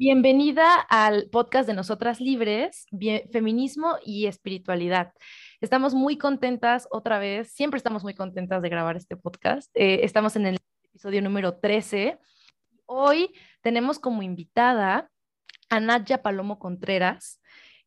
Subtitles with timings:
[0.00, 2.86] Bienvenida al podcast de Nosotras Libres,
[3.32, 5.12] Feminismo y Espiritualidad.
[5.60, 9.68] Estamos muy contentas otra vez, siempre estamos muy contentas de grabar este podcast.
[9.74, 12.16] Eh, estamos en el episodio número 13.
[12.86, 15.10] Hoy tenemos como invitada
[15.68, 17.40] a Nadia Palomo Contreras,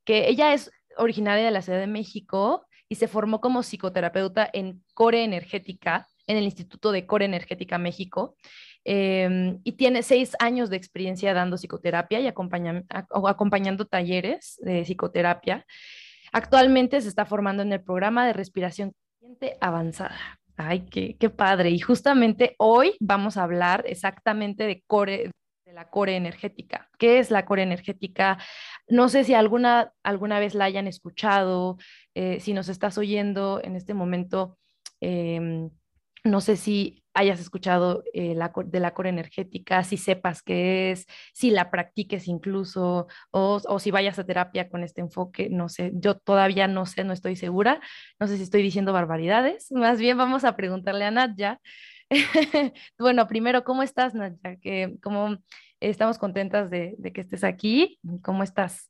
[0.04, 4.84] que ella es originaria de la Ciudad de México y se formó como psicoterapeuta en
[4.96, 8.36] Core Energética, en el Instituto de Core Energética México.
[8.84, 15.66] Em, y tiene seis años de experiencia dando psicoterapia y acompañando talleres de psicoterapia.
[16.32, 18.94] Actualmente se está formando en el programa de respiración
[19.60, 20.40] avanzada.
[20.58, 21.72] Ay, qué, padre.
[21.72, 24.84] Y justamente hoy vamos a hablar exactamente de
[25.66, 26.90] la core energética.
[26.98, 28.38] ¿Qué es la core energética?
[28.88, 31.78] No sé si alguna, alguna vez la hayan escuchado,
[32.14, 34.58] eh, si nos estás oyendo en este momento.
[35.00, 35.72] Em,
[36.24, 41.50] no sé si hayas escuchado eh, de la core energética, si sepas qué es, si
[41.50, 46.68] la practiques incluso, o, si vayas a terapia con este enfoque, no sé, yo todavía
[46.68, 47.82] no sé, no estoy segura,
[48.20, 51.60] no sé si estoy diciendo barbaridades, más bien vamos a preguntarle a Nadia.
[53.00, 54.58] bueno, primero, ¿cómo estás, Nadia?
[54.62, 55.38] Que, ¿Cómo
[55.80, 58.00] estamos contentas de, de que estés aquí?
[58.22, 58.90] ¿Cómo estás?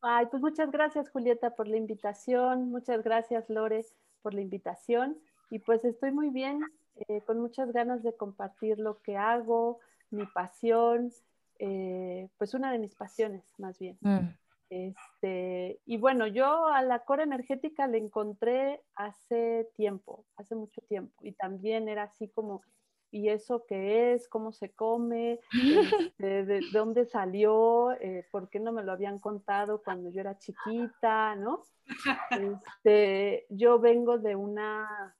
[0.00, 3.84] Ay, pues muchas gracias, Julieta, por la invitación, muchas gracias, Lore,
[4.22, 5.18] por la invitación.
[5.50, 6.60] Y pues estoy muy bien,
[7.08, 11.10] eh, con muchas ganas de compartir lo que hago, mi pasión,
[11.58, 13.98] eh, pues una de mis pasiones más bien.
[14.00, 14.28] Mm.
[14.70, 21.14] Este, y bueno, yo a la core energética le encontré hace tiempo, hace mucho tiempo,
[21.22, 22.62] y también era así como,
[23.10, 24.28] ¿y eso qué es?
[24.28, 25.40] ¿Cómo se come?
[26.18, 27.92] Este, de, dónde salió?
[27.92, 31.34] Eh, ¿Por qué no me lo habían contado cuando yo era chiquita?
[31.36, 31.62] ¿no?
[32.84, 35.16] Este, yo vengo de una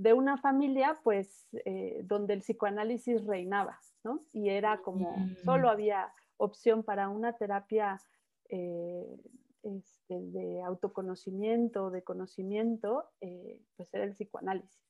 [0.00, 4.24] de una familia, pues, eh, donde el psicoanálisis reinaba, ¿no?
[4.32, 5.70] Y era como, solo mm.
[5.70, 8.00] había opción para una terapia
[8.48, 9.14] eh,
[9.62, 14.80] este, de autoconocimiento, de conocimiento, eh, pues era el psicoanálisis.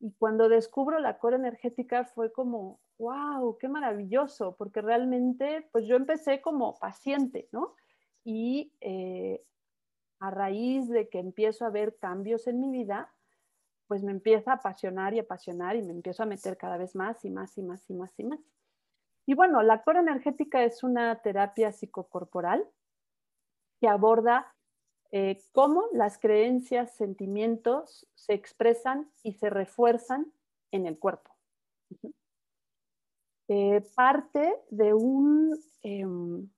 [0.00, 5.96] Y cuando descubro la core energética fue como, wow, qué maravilloso, porque realmente, pues yo
[5.96, 7.74] empecé como paciente, ¿no?
[8.24, 8.72] Y
[10.20, 13.12] a raíz de que empiezo a ver cambios en mi vida,
[13.88, 17.24] pues me empieza a apasionar y apasionar y me empiezo a meter cada vez más
[17.24, 18.40] y más y más y más y más.
[19.26, 22.64] Y bueno, la core energética es una terapia psicocorporal
[23.80, 24.54] que aborda
[25.10, 30.32] eh, cómo las creencias, sentimientos se expresan y se refuerzan
[30.70, 31.34] en el cuerpo.
[33.48, 36.50] Eh, parte de un, em,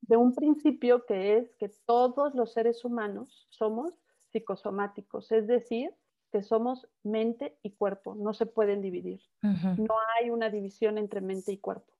[0.00, 3.96] de un principio que es que todos los seres humanos somos
[4.30, 5.94] psicosomáticos, es decir,
[6.34, 9.20] que somos mente y cuerpo, no se pueden dividir.
[9.40, 11.92] No hay una división entre mente y cuerpo.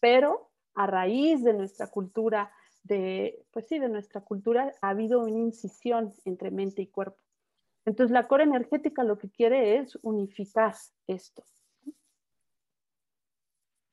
[0.00, 2.52] Pero a raíz de nuestra cultura,
[2.82, 7.16] de, pues sí, de nuestra cultura, ha habido una incisión entre mente y cuerpo.
[7.86, 10.74] Entonces la core energética lo que quiere es unificar
[11.06, 11.42] esto.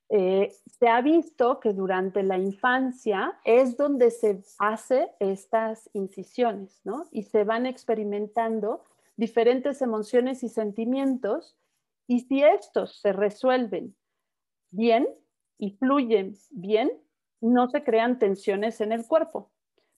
[0.10, 7.08] Eh, se ha visto que durante la infancia es donde se hace estas incisiones, ¿no?
[7.10, 8.84] Y se van experimentando
[9.18, 11.58] diferentes emociones y sentimientos
[12.08, 13.96] y si estos se resuelven
[14.70, 15.08] bien
[15.58, 16.92] y fluyen bien,
[17.42, 19.52] no se crean tensiones en el cuerpo.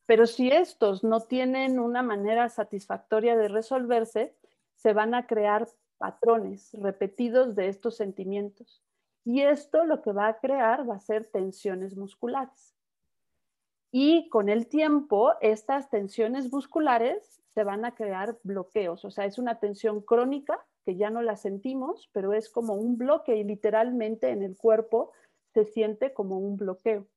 [0.05, 4.35] Pero si estos no tienen una manera satisfactoria de resolverse,
[4.73, 8.83] se van a crear patrones repetidos de estos sentimientos.
[9.23, 12.78] Y esto lo que va a crear va a ser tensiones musculares.
[13.91, 19.03] Y con el tiempo, estas tensiones musculares se van a crear bloqueos.
[19.03, 22.97] O sea, es una tensión crónica que ya no la sentimos, pero es como un
[22.97, 25.11] bloque y literalmente en el cuerpo
[25.53, 27.07] se siente como un bloqueo.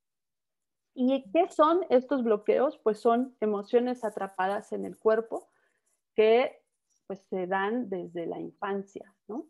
[0.94, 2.78] ¿Y qué son estos bloqueos?
[2.78, 5.48] Pues son emociones atrapadas en el cuerpo
[6.14, 6.62] que
[7.06, 9.46] pues se dan desde la infancia, ¿no?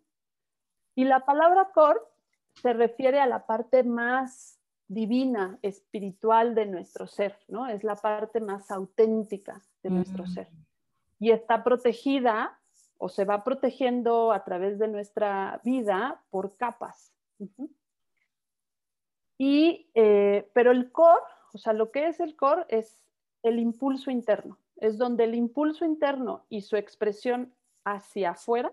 [0.95, 2.01] Y la palabra core
[2.55, 4.62] se refiere a la parte más
[4.93, 7.67] divina, espiritual de nuestro ser, ¿no?
[7.69, 10.49] Es la parte más auténtica de nuestro ser
[11.23, 12.59] y está protegida
[12.99, 17.15] o se va protegiendo a través de nuestra vida por capas.
[19.39, 21.23] Y, eh, pero el core,
[21.53, 23.05] o sea, lo que es el core es
[23.45, 24.59] el impulso interno.
[24.77, 27.55] Es donde el impulso interno y su expresión
[27.85, 28.73] hacia afuera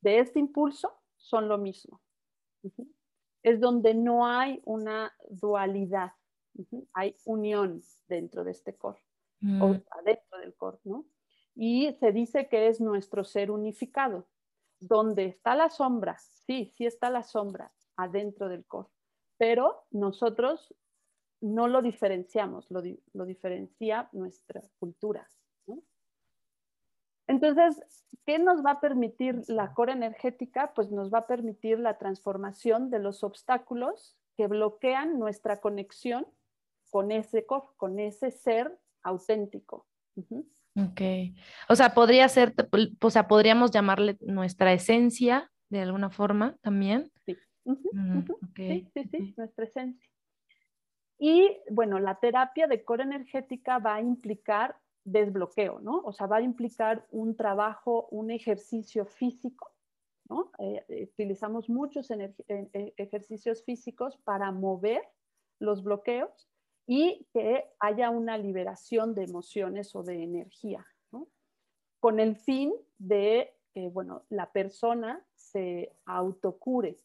[0.00, 2.00] de este impulso son lo mismo.
[3.46, 6.12] Es donde no hay una dualidad,
[6.92, 9.00] hay unión dentro de este core,
[9.60, 9.82] o mm.
[10.04, 11.06] dentro del core, ¿no?
[11.56, 14.28] y se dice que es nuestro ser unificado.
[14.78, 18.90] Donde está la sombra, sí, sí está la sombra adentro del core,
[19.38, 20.74] pero nosotros
[21.40, 22.82] no lo diferenciamos, lo,
[23.24, 25.26] diferencia nuestra cultura.
[27.28, 27.82] Entonces,
[28.24, 30.72] ¿qué nos va a permitir la core energética?
[30.74, 36.26] Pues nos va a permitir la transformación de los obstáculos que bloquean nuestra conexión
[36.90, 39.86] con ese core, con ese ser auténtico.
[40.76, 41.00] Ok.
[41.68, 42.54] O sea, podría ser,
[43.00, 47.10] o sea, podríamos llamarle nuestra esencia de alguna forma también.
[47.24, 47.36] Sí.
[47.64, 48.20] Mm,
[48.54, 50.08] sí, sí, sí, nuestra esencia.
[51.18, 54.76] Y bueno, la terapia de core energética va a implicar
[55.06, 56.00] desbloqueo, ¿no?
[56.04, 59.72] O sea, va a implicar un trabajo, un ejercicio físico,
[60.28, 60.50] ¿no?
[60.58, 62.10] Eh, utilizamos muchos
[62.48, 65.02] ejercicios físicos para mover
[65.60, 66.50] los bloqueos
[66.86, 71.28] y que haya una liberación de emociones o de energía, ¿no?
[72.00, 76.96] Con el fin de que, bueno, la persona se autocure,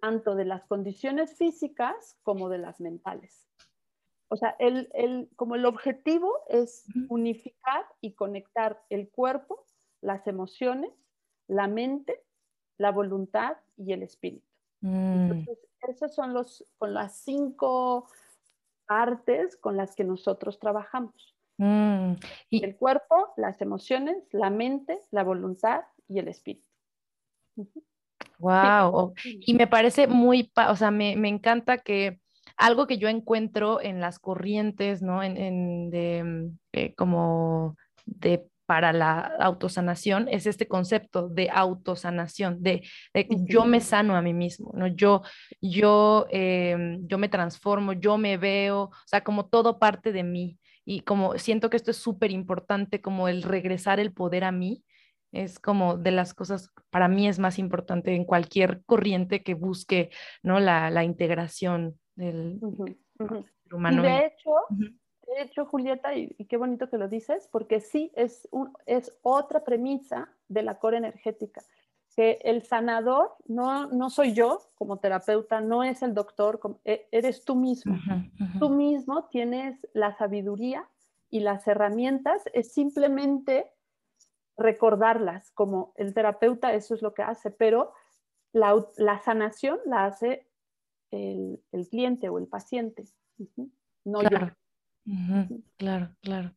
[0.00, 3.46] tanto de las condiciones físicas como de las mentales.
[4.32, 9.64] O sea, el, como el objetivo es unificar y conectar el cuerpo,
[10.00, 10.92] las emociones,
[11.48, 12.22] la mente,
[12.78, 14.46] la voluntad y el espíritu.
[14.82, 15.14] Mm.
[15.14, 18.06] Entonces, esas son los, con las cinco
[18.86, 21.36] partes con las que nosotros trabajamos.
[21.58, 22.12] Mm.
[22.50, 22.64] Y...
[22.64, 26.66] El cuerpo, las emociones, la mente, la voluntad y el espíritu.
[28.38, 29.12] Wow.
[29.24, 32.20] Y me parece muy, o sea, me, me encanta que
[32.60, 35.22] algo que yo encuentro en las corrientes, ¿no?
[35.22, 42.82] En, de, mm, eh, como de para la autosanación es este concepto de autosanación, de,
[43.12, 44.86] de yo me sano a mí mismo, ¿no?
[44.86, 45.22] Yo,
[45.60, 50.56] yo, em, yo me transformo, yo me veo, o sea, como todo parte de mí.
[50.84, 54.84] Y como siento que esto es súper importante, como el regresar el poder a mí,
[55.32, 60.10] es como de las cosas, para mí es más importante en cualquier corriente que busque,
[60.42, 60.60] ¿no?
[60.60, 62.60] La, la integración del
[63.70, 64.02] humano.
[64.02, 64.50] Y de hecho,
[65.30, 69.62] de hecho, Julieta, y, qué bonito que lo dices, porque sí es, un, es otra
[69.62, 71.62] premisa de la core energética,
[72.16, 77.44] que el sanador no, no soy yo como terapeuta, no es el doctor, e, eres
[77.44, 77.96] tú mismo.
[78.58, 80.88] Tú mismo tienes la sabiduría
[81.30, 83.70] y las herramientas, es simplemente
[84.56, 87.92] recordarlas, como el terapeuta eso es lo que hace, pero
[88.52, 90.49] la, la sanación la hace
[91.10, 91.60] el,
[91.90, 93.04] cliente o el paciente,
[94.04, 94.56] no claro.
[95.04, 95.46] yo.
[95.76, 96.54] Claro, claro.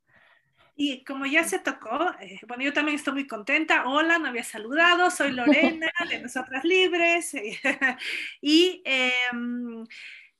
[0.75, 3.87] Y como ya se tocó, eh, bueno, yo también estoy muy contenta.
[3.87, 5.31] Hola, no había saludado, soy
[5.79, 7.35] Lorena de Nosotras Libres.
[8.41, 9.85] y em,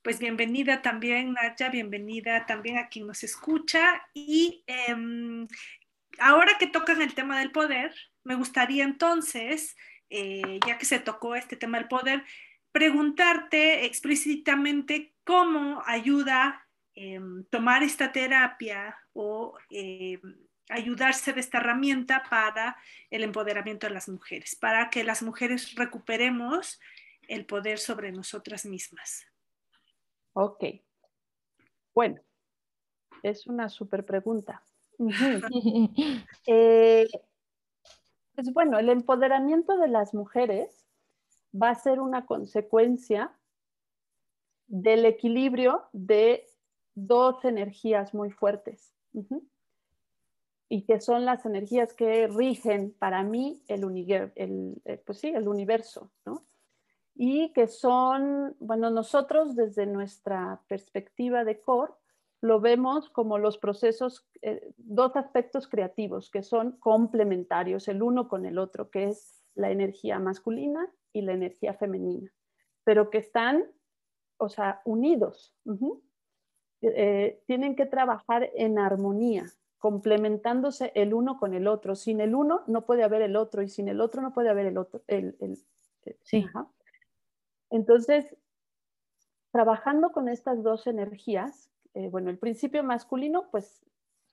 [0.01, 4.03] pues bienvenida también, Nacha, bienvenida también a quien nos escucha.
[4.13, 5.47] Y em,
[6.17, 7.93] ahora que tocan el tema del poder,
[8.23, 9.75] me gustaría entonces,
[10.09, 12.23] eh, ya que se tocó este tema del poder,
[12.73, 20.19] preguntarte explícitamente cómo ayuda em, tomar esta terapia o em,
[20.69, 22.75] ayudarse de esta herramienta para
[23.09, 26.81] el empoderamiento de las mujeres, para que las mujeres recuperemos
[27.27, 29.25] el poder sobre nosotras mismas.
[30.33, 30.63] Ok.
[31.93, 32.21] Bueno,
[33.21, 34.63] es una súper pregunta.
[36.47, 37.07] Eh,
[38.35, 40.82] pues bueno, el empoderamiento de las mujeres
[41.53, 43.31] va a ser una consecuencia
[44.67, 46.45] del equilibrio de
[46.95, 48.93] dos energías muy fuertes.
[50.69, 53.83] Y que son las energías que rigen para mí el,
[54.35, 56.43] el, eh, pues sí, el universo, ¿no?
[57.15, 61.93] Y que son, bueno, nosotros desde nuestra perspectiva de core,
[62.41, 68.47] lo vemos como los procesos, eh, dos aspectos creativos que son complementarios el uno con
[68.47, 72.31] el otro, que es la energía masculina y la energía femenina,
[72.83, 73.65] pero que están,
[74.37, 75.55] o sea, unidos.
[76.81, 79.45] Eh, tienen que trabajar en armonía,
[79.77, 81.95] complementándose el uno con el otro.
[81.95, 84.65] Sin el uno no puede haber el otro y sin el otro no puede haber
[84.65, 85.01] el otro.
[85.07, 85.37] El,
[86.23, 86.45] sí.
[87.69, 88.35] Entonces,
[89.51, 93.85] trabajando con estas dos energías, eh, bueno, el principio masculino, pues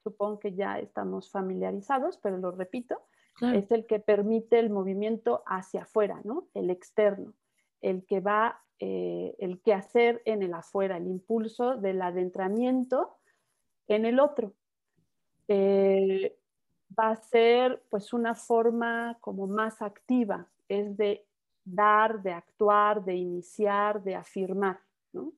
[0.02, 3.02] supongo que ya estamos familiarizados, pero lo repito,
[3.40, 6.48] es el que permite el movimiento hacia afuera, ¿no?
[6.54, 7.32] El externo,
[7.80, 13.16] el que va, eh, el que hacer en el afuera, el impulso del adentramiento
[13.88, 14.52] en el otro.
[15.48, 16.36] Eh,
[16.98, 21.26] va a ser pues una forma como más activa, es de
[21.64, 24.80] dar, de actuar, de iniciar, de afirmar,
[25.12, 25.32] ¿no?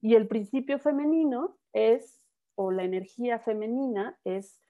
[0.00, 2.20] Y el principio femenino es,
[2.54, 4.60] o la energía femenina es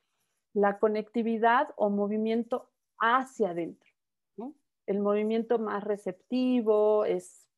[0.59, 3.89] la conectividad o movimiento hacia adentro.
[4.87, 7.49] El movimiento más receptivo es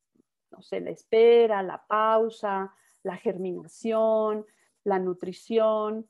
[0.51, 4.45] no sé, la espera, la pausa, la germinación,
[4.85, 6.09] la nutrición.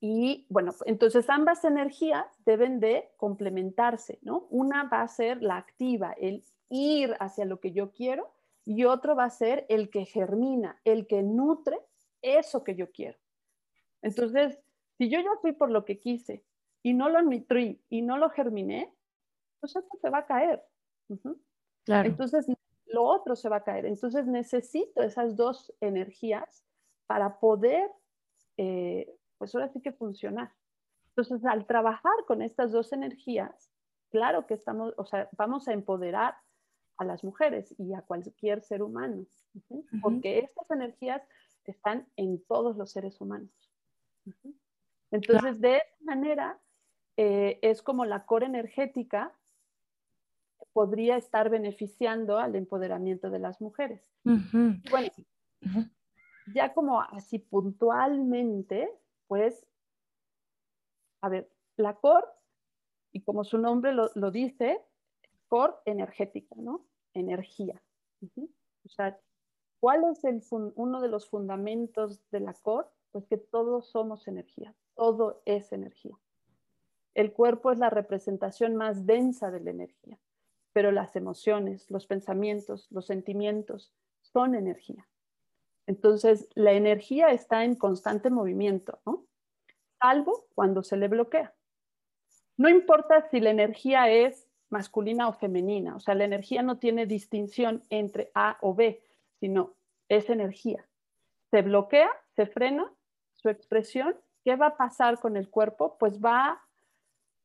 [0.00, 4.46] Y bueno, entonces ambas energías deben de complementarse, ¿no?
[4.50, 8.32] Una va a ser la activa, el ir hacia lo que yo quiero,
[8.64, 11.80] y otro va a ser el que germina, el que nutre
[12.20, 13.18] eso que yo quiero.
[14.02, 14.58] Entonces,
[15.02, 16.44] si yo ya fui por lo que quise
[16.80, 18.94] y no lo nutrí y no lo germiné,
[19.58, 20.62] pues eso se va a caer.
[21.88, 22.46] Entonces,
[22.86, 23.86] lo otro se va a caer.
[23.86, 26.64] Entonces, necesito esas dos energías
[27.08, 27.90] para poder,
[28.58, 30.52] eh, pues ahora sí que funcionar.
[31.08, 33.72] Entonces, al trabajar con estas dos energías,
[34.08, 36.36] claro que estamos, o sea, vamos a empoderar
[36.96, 39.26] a las mujeres y a cualquier ser humano,
[40.00, 41.22] porque estas energías
[41.64, 43.50] están en todos los seres humanos.
[45.12, 46.58] Entonces, de esta manera,
[47.16, 49.32] eh, es como la core energética
[50.72, 54.02] podría estar beneficiando al empoderamiento de las mujeres.
[54.24, 55.08] Bueno,
[56.54, 58.90] ya como así puntualmente,
[59.28, 59.66] pues,
[61.20, 62.26] a ver, la core,
[63.12, 64.80] y como su nombre lo, lo dice,
[65.48, 66.86] core energética, ¿no?
[67.12, 67.80] Energía.
[68.84, 69.20] O sea,
[69.78, 72.88] ¿cuál es el uno de los fundamentos de la core?
[73.10, 76.18] Pues que todos somos energía, todo es energía.
[77.14, 80.18] El cuerpo es la representación más densa de la energía,
[80.72, 85.06] pero las emociones, los pensamientos, los sentimientos son energía.
[85.86, 89.26] Entonces, la energía está en constante movimiento, ¿no?
[89.98, 91.54] Salvo cuando se le bloquea.
[92.56, 97.06] No importa si la energía es masculina o femenina, o sea, la energía no tiene
[97.06, 99.02] distinción entre A o B,
[99.38, 99.74] sino
[100.08, 100.88] es energía.
[101.50, 102.90] Se bloquea, se frena
[103.34, 105.96] su expresión, ¿qué va a pasar con el cuerpo?
[105.98, 106.60] Pues va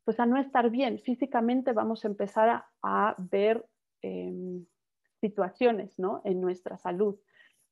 [0.03, 0.99] pues a no estar bien.
[0.99, 3.65] Físicamente vamos a empezar a, ver
[4.01, 4.65] em,
[5.19, 6.21] situaciones ¿no?
[6.23, 7.19] en nuestra salud,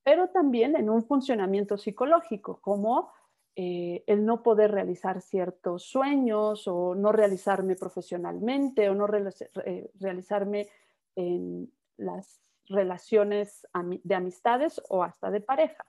[0.03, 3.13] pero también en un funcionamiento psicológico, como
[3.55, 9.07] eh, el no poder realizar ciertos sueños o no realizarme profesionalmente o no
[9.63, 10.67] eh, realizarme
[11.15, 13.65] en las relaciones
[14.03, 15.85] de amistades o hasta de pareja.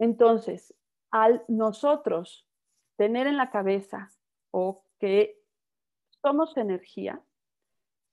[0.00, 0.74] Entonces,
[1.10, 2.46] al nosotros
[2.96, 4.10] tener en la cabeza
[4.50, 5.40] o que
[6.22, 7.22] somos energía,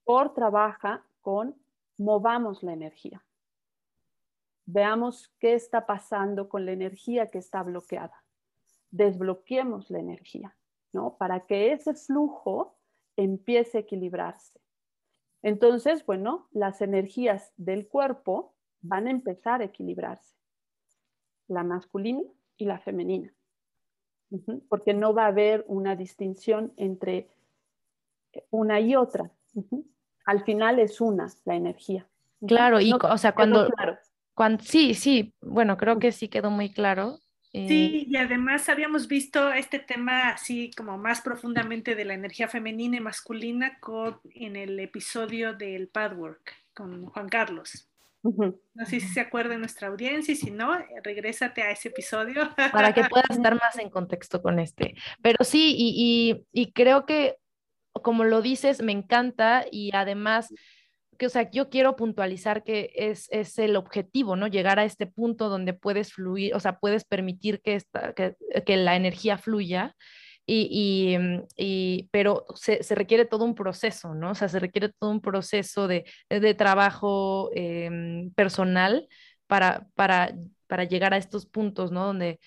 [0.04, 1.56] por trabaja con
[1.98, 3.24] movamos la energía.
[4.66, 8.24] Veamos qué está pasando con la energía que está bloqueada.
[8.92, 10.56] Desbloqueemos la energía,
[10.94, 11.18] ¿no?
[11.18, 12.78] Para que ese flujo
[13.18, 14.60] empiece a equilibrarse.
[15.42, 20.36] Entonces, bueno, las energías del cuerpo van a empezar a equilibrarse.
[21.48, 22.24] La masculina
[22.58, 23.34] y la femenina
[24.70, 27.30] porque no va a haber una distinción entre
[28.50, 29.32] una y otra.
[30.26, 32.08] Al final es una, la energía.
[32.46, 33.70] Claro, y o sea, cuando,
[34.34, 37.20] cuando, sí, sí, bueno, creo que sí quedó muy claro.
[37.54, 42.50] Eh, sí, y además habíamos visto este tema así como más profundamente de la energía
[42.50, 47.88] femenina y masculina con, en el episodio del Padwork con Juan Carlos.
[48.74, 52.50] No sé si se acuerda nuestra audiencia y si no, regrésate a ese episodio.
[52.72, 54.96] Para que puedas estar más en contexto con este.
[55.22, 55.76] Pero sí,
[56.52, 57.36] y, creo que
[57.94, 60.54] como lo dices, me encanta y además
[61.18, 64.48] que, o sea, yo quiero puntualizar que es, es, el objetivo, ¿no?
[64.48, 68.76] Llegar a este punto donde puedes fluir, o sea, puedes permitir que, esta, que, que
[68.76, 69.96] la energía fluya
[70.46, 74.32] y, mm, y, pero se, se, requiere todo un proceso, ¿no?
[74.32, 79.08] O sea, se requiere todo un proceso de, de trabajo em, personal
[79.48, 80.36] para, para,
[80.68, 82.06] para llegar a estos puntos, ¿no?
[82.08, 82.40] Donde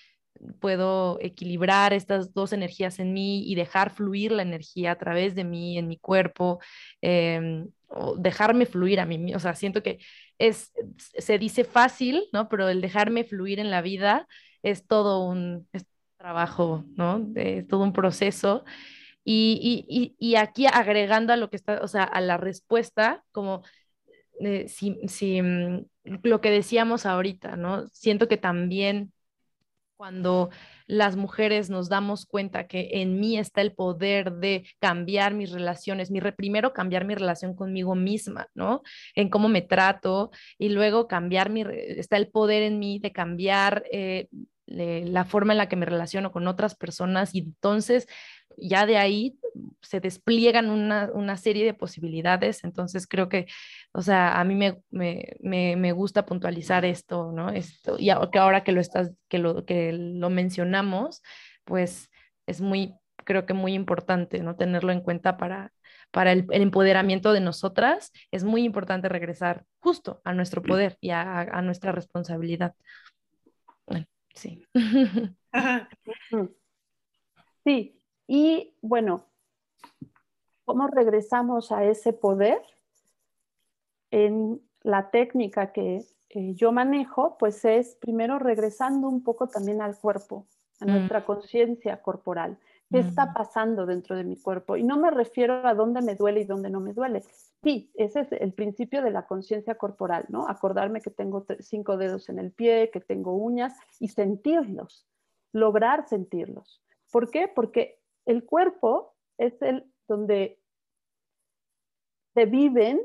[0.59, 5.43] puedo equilibrar estas dos energías en mí y dejar fluir la energía a través de
[5.43, 6.59] mí, en mi cuerpo,
[7.01, 9.33] eh, o dejarme fluir a mí.
[9.35, 9.99] O sea, siento que
[10.37, 12.47] es, se dice fácil, ¿no?
[12.49, 14.27] Pero el dejarme fluir en la vida
[14.63, 15.67] es todo un,
[16.19, 17.19] trabajo, ¿no?
[17.19, 18.65] De todo un proceso.
[19.23, 23.63] Y, y, aquí agregando a lo que está, o sea, a la respuesta, como
[24.39, 25.85] eh, si, si mm,
[26.23, 27.87] lo que decíamos ahorita, ¿no?
[27.89, 29.13] Siento que también
[29.97, 30.49] cuando
[30.87, 36.09] las mujeres nos damos cuenta que en mí está el poder de cambiar mis relaciones,
[36.09, 38.81] mi primero cambiar mi relación conmigo misma, ¿no?
[39.13, 43.83] En cómo me trato y luego cambiar mi, está el poder en mí de cambiar
[43.91, 44.29] eh,
[44.69, 48.07] la forma en la que me relaciono con otras personas y entonces
[48.57, 49.39] ya de ahí
[49.81, 52.63] se despliegan una, serie de posibilidades.
[52.63, 53.47] Entonces creo que,
[53.93, 57.49] o sea, a mí me, me, gusta puntualizar esto, ¿no?
[57.49, 61.21] Esto, y ahora que lo, estás, que lo, que lo mencionamos,
[61.63, 62.09] pues
[62.47, 62.95] es muy,
[63.25, 64.55] creo que muy importante, ¿no?
[64.55, 65.71] Tenerlo en cuenta para,
[66.11, 71.61] para el, empoderamiento de nosotras, es muy importante regresar justo a nuestro poder y a,
[71.61, 72.73] nuestra responsabilidad.
[74.39, 74.65] Sí.
[77.65, 79.25] Sí, y bueno,
[80.63, 82.61] ¿cómo regresamos a ese poder?
[84.11, 89.97] En la técnica que eh, yo manejo, pues es primero regresando un poco también al
[89.99, 90.47] cuerpo,
[90.79, 90.87] a mm.
[90.87, 92.57] nuestra conciencia corporal.
[92.91, 94.75] ¿Qué está pasando dentro de mi cuerpo?
[94.75, 97.21] Y no me refiero a dónde me duele y dónde no me duele.
[97.63, 100.47] Sí, ese es el principio de la conciencia corporal, ¿no?
[100.47, 105.05] Acordarme que tengo cinco dedos en el pie, que tengo uñas y sentirlos,
[105.51, 106.81] lograr sentirlos.
[107.11, 107.47] ¿Por qué?
[107.47, 110.59] Porque el cuerpo es el donde
[112.33, 113.01] se viven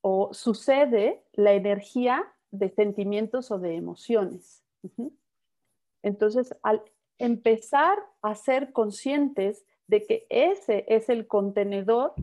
[0.00, 4.64] o sucede la energía de sentimientos o de emociones.
[6.02, 6.82] Entonces, al
[7.18, 12.14] empezar a ser conscientes de que ese es el contenedor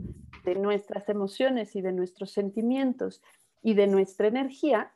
[0.43, 3.21] de nuestras emociones y de nuestros sentimientos
[3.61, 4.93] y de nuestra energía,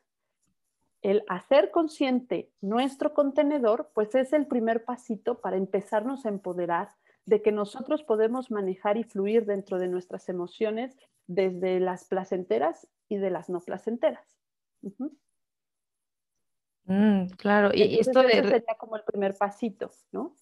[1.02, 6.90] el hacer consciente nuestro contenedor, pues es el primer pasito para empezarnos a empoderar
[7.26, 13.18] de que nosotros podemos manejar y fluir dentro de nuestras emociones desde las placenteras y
[13.18, 14.38] de las no placenteras.
[16.90, 18.32] Mm, claro, y esto de...
[18.32, 20.36] sería como el primer pasito, ¿no?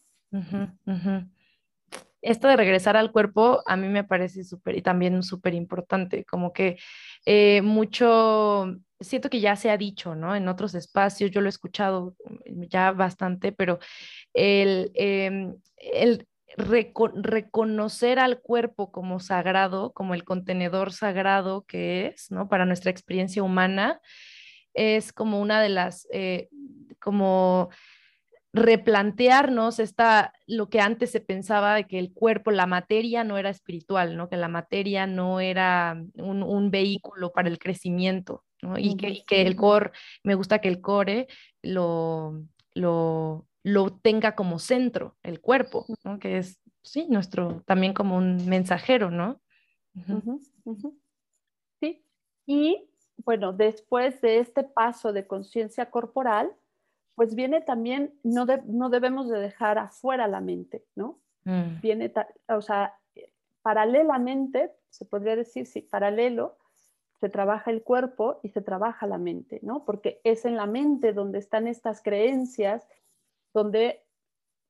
[2.21, 6.53] Esto de regresar al cuerpo a mí me parece súper y también súper importante, como
[6.53, 6.77] que
[7.25, 10.37] eh, mucho, siento que ya se ha dicho, ¿no?
[10.37, 13.79] En otros espacios, yo lo he escuchado ya bastante, pero
[14.33, 22.47] el, em, el reconocer al cuerpo como sagrado, como el contenedor sagrado que es, ¿no?
[22.47, 23.99] Para nuestra experiencia humana,
[24.77, 26.47] es como una de las, eh,
[26.99, 27.69] como
[28.53, 33.49] replantearnos esta, lo que antes se pensaba de que el cuerpo, la materia no era
[33.49, 34.29] espiritual, ¿no?
[34.29, 38.77] Que la materia no era un, vehículo para el crecimiento, ¿no?
[38.77, 39.91] Y que, que, el core,
[40.23, 41.27] me gusta que el core
[41.61, 42.41] lo,
[42.73, 46.19] lo, lo tenga como centro, el cuerpo, ¿no?
[46.19, 49.41] Que es, sí, nuestro, también como un mensajero, ¿no?
[51.79, 52.03] Sí,
[52.45, 56.51] y bueno, después de este paso de conciencia corporal,
[57.15, 61.19] pues viene también, no, no debemos de dejar afuera la mente, ¿no?
[61.45, 61.81] Mm.
[61.81, 62.13] Viene,
[62.49, 62.97] o sea,
[63.63, 66.57] paralelamente, se podría decir, sí, paralelo,
[67.19, 69.83] se trabaja el cuerpo y se trabaja la mente, ¿no?
[69.83, 72.87] Porque es en la mente donde están estas creencias
[73.53, 74.05] donde,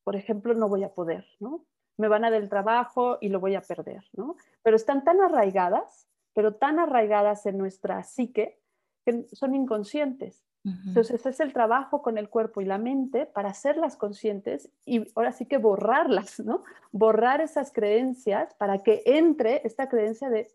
[0.03, 1.65] por ejemplo, no voy a poder, ¿no?
[1.97, 4.37] Me van a del trabajo y lo voy a perder, ¿no?
[4.63, 6.07] Pero están tan arraigadas,
[6.37, 8.59] pero tan arraigadas en nuestra psique
[9.03, 10.45] que son inconscientes.
[10.85, 15.31] Entonces es el trabajo con el cuerpo y la mente para hacerlas conscientes y ahora
[15.31, 16.63] sí que borrarlas, ¿no?
[16.91, 20.47] Borrar esas creencias para que entre esta creencia de,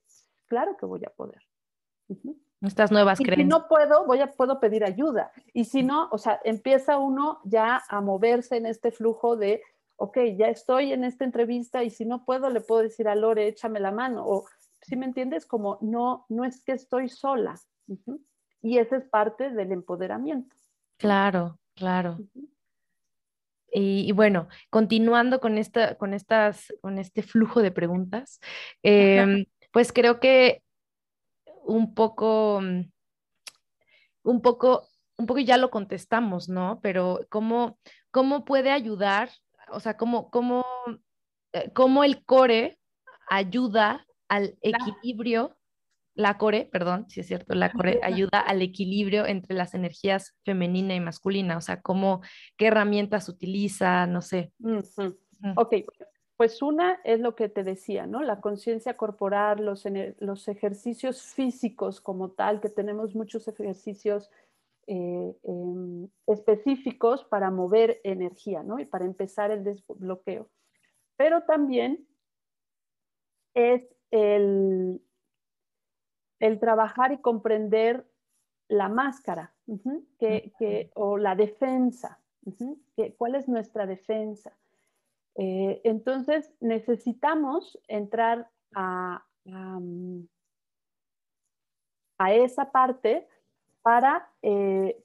[0.46, 1.42] claro que voy a poder.
[2.60, 3.46] Estas nuevas y creencias.
[3.46, 5.32] Si no puedo, voy a, puedo pedir ayuda.
[5.52, 9.62] Y si no, o sea, empieza uno ya a moverse en este flujo de,
[9.96, 13.48] ok, ya estoy en esta entrevista y si no puedo, le puedo decir a Lore,
[13.48, 14.24] échame la mano.
[14.24, 14.44] O,
[14.82, 15.46] si me entiendes?
[15.46, 17.58] Como no, no es que estoy sola.
[18.60, 20.54] Y ese es parte del empoderamiento.
[20.98, 22.18] Claro, claro.
[23.74, 28.38] y, bueno, continuando con, esta, con, estas, con este flujo de preguntas,
[28.82, 30.62] em, pues creo que
[31.64, 32.82] un poco, mm,
[34.24, 36.80] un poco, un poco ya lo contestamos, ¿no?
[36.82, 37.78] Pero ¿cómo,
[38.10, 39.30] cómo puede ayudar?
[39.70, 40.64] O sea, ¿cómo, cómo,
[41.52, 42.78] eh, cómo el core
[43.28, 45.58] ayuda al equilibrio,
[46.14, 50.94] la core, perdón, si es cierto, la core ayuda al equilibrio entre las energías femenina
[50.94, 52.22] y masculina, o sea, cómo,
[52.56, 54.50] qué herramientas utiliza, no sé.
[55.56, 55.74] Ok,
[56.38, 58.22] pues una es lo que te decía, ¿no?
[58.22, 59.84] La conciencia corporal, los,
[60.18, 64.30] los, ejercicios físicos como tal, que tenemos muchos ejercicios
[64.86, 68.78] eh, em, específicos para mover energía, ¿no?
[68.78, 70.48] Y para empezar el desbloqueo.
[71.16, 72.08] Pero también
[73.54, 75.02] es el,
[76.38, 78.06] el trabajar y comprender
[78.68, 79.52] la máscara
[80.18, 82.20] que, o la defensa.
[82.96, 84.56] que, ¿Cuál es nuestra defensa?
[85.34, 89.24] Eh, entonces necesitamos entrar a,
[92.18, 93.26] a, esa parte
[93.82, 95.02] para, eh,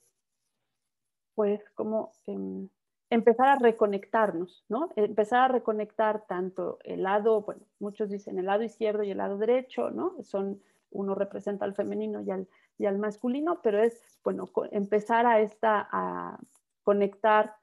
[1.34, 2.70] pues, como em,
[3.10, 4.90] empezar a reconectarnos, ¿no?
[4.96, 9.38] Empezar a reconectar tanto el lado, bueno, muchos dicen el lado izquierdo y el lado
[9.38, 10.22] derecho, ¿no?
[10.24, 15.42] Son, uno representa al femenino y al, y al masculino, pero es, bueno, empezar a,
[15.42, 16.40] esta, a
[16.84, 17.56] conectar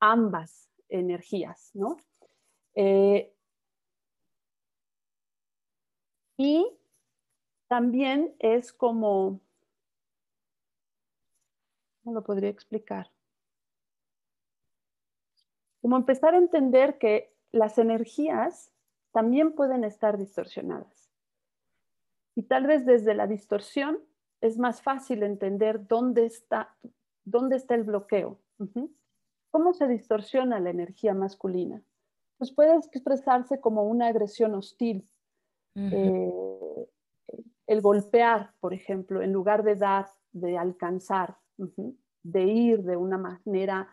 [0.00, 1.96] ambas energías, ¿no?
[2.74, 3.32] Eh,
[6.38, 6.64] Y
[7.66, 9.40] también es como,
[12.04, 13.10] ¿cómo lo podría explicar?
[15.88, 18.70] Como empezar a entender que las energías
[19.10, 21.10] también pueden estar distorsionadas.
[22.34, 23.98] Y tal vez desde la distorsión
[24.42, 26.76] es más fácil entender dónde está,
[27.24, 28.38] dónde está el bloqueo.
[29.50, 31.82] ¿Cómo se distorsiona la energía masculina?
[32.36, 35.08] Pues puede expresarse como una agresión hostil.
[35.74, 36.86] Eh,
[37.66, 43.88] el golpear, por ejemplo, en lugar de dar, de alcanzar, de ir de una manera,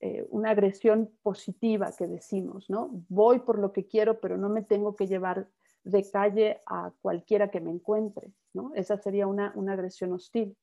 [0.00, 2.90] eh, una agresión positiva que decimos, ¿no?
[3.08, 5.48] Voy por lo que quiero, pero no me tengo que llevar
[5.82, 8.72] de calle a cualquiera que me encuentre, ¿no?
[8.74, 10.56] Esa sería una, una agresión hostil.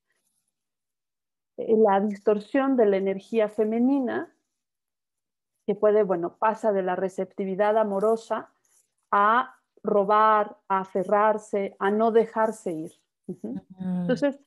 [1.58, 4.34] Eh, la distorsión de la energía femenina,
[5.66, 8.52] que puede, bueno, pasa de la receptividad amorosa
[9.10, 12.92] a robar, a aferrarse, a no dejarse ir.
[13.82, 14.38] Entonces,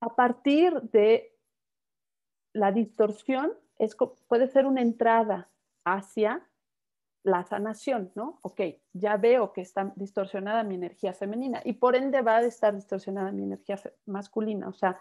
[0.00, 1.37] a partir de
[2.58, 5.48] la distorsión, es, puede ser una entrada
[5.84, 6.42] hacia
[7.22, 8.38] la sanación, ¿no?
[8.42, 8.60] Ok,
[8.92, 13.32] ya veo que está distorsionada mi energía femenina y por ende va a estar distorsionada
[13.32, 14.68] mi energía masculina.
[14.68, 15.00] O sea,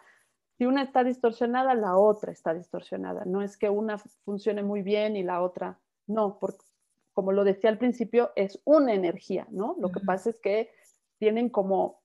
[0.58, 3.26] si una está distorsionada, la otra está distorsionada.
[3.26, 6.66] No es que una funcione muy bien y la otra no, porque
[7.14, 9.76] como lo decía al principio, es una energía, ¿no?
[9.80, 10.70] Lo que pasa es que
[11.18, 12.02] tienen como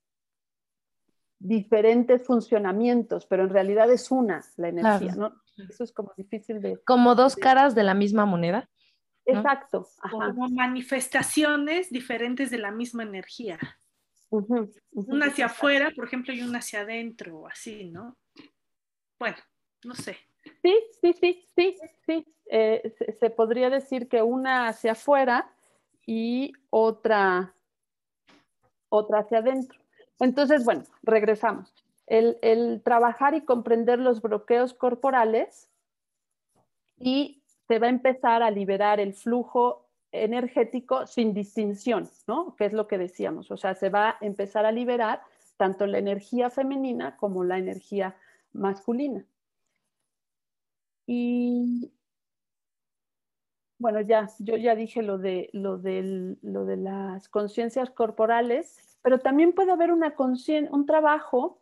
[1.39, 5.42] diferentes funcionamientos, pero en realidad es una la energía, ¿no?
[5.57, 6.79] Eso es como difícil de...
[6.85, 8.69] Como dos caras de la misma moneda.
[9.25, 9.87] Exacto.
[10.11, 13.59] Como manifestaciones diferentes de la misma energía.
[14.31, 18.17] una hacia afuera, por ejemplo, y una hacia adentro, así, ¿no?
[19.19, 19.37] Bueno,
[19.85, 20.17] no sé.
[20.63, 22.27] Sí, sí, sí, sí, sí.
[22.47, 25.55] Eh, se, podría decir que una hacia afuera
[26.07, 27.55] y otra,
[28.89, 29.79] otra hacia adentro.
[30.19, 31.73] Entonces, bueno, regresamos.
[32.13, 35.71] El, trabajar y comprender los bloqueos corporales
[36.99, 42.55] y se va a empezar a liberar el flujo energético sin distinción, ¿no?
[42.57, 43.51] Que es lo que decíamos.
[43.51, 45.23] O sea, se va a empezar a liberar
[45.57, 48.15] tanto la energía femenina como la energía
[48.53, 49.25] masculina.
[51.07, 51.91] Y
[53.79, 59.55] bueno, ya, yo ya dije lo de, lo lo de las conciencias corporales, pero también
[59.55, 60.15] puede haber una
[60.71, 61.62] un trabajo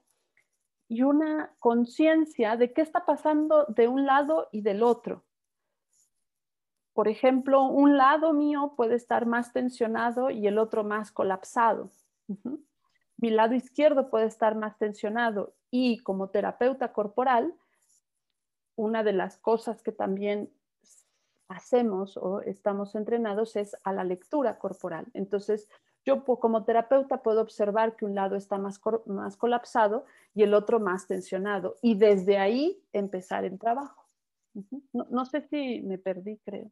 [0.91, 5.25] y una conciencia de qué está pasando de un lado y del otro.
[6.93, 11.91] Por ejemplo, un lado mío puede estar más tensionado y el otro más colapsado.
[13.17, 17.55] Mi lado izquierdo puede estar más tensionado y como terapeuta corporal,
[18.75, 20.53] una de las cosas que también
[21.47, 25.07] hacemos o estamos entrenados es a la lectura corporal.
[25.15, 25.69] Entonces,
[26.05, 30.81] yo como terapeuta puedo observar que un lado está más, más colapsado y el otro
[30.81, 34.07] más tensionado y desde ahí empezar el trabajo.
[34.93, 36.71] no, sé si me perdí, creo.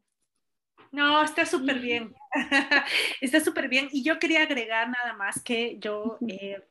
[0.91, 2.15] No, está súper bien.
[3.21, 3.89] está súper bien.
[3.91, 6.63] Y yo quería agregar nada más que yo eh,